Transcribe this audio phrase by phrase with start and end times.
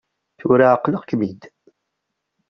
[0.39, 1.41] Tura εeqleɣ-kem-id.